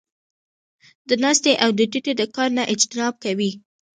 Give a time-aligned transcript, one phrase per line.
[1.09, 3.51] د ناستې او د ټيټې د کار نۀ اجتناب کوي-